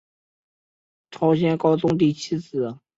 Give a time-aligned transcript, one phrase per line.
[1.11, 2.79] 朝鲜高宗第七子。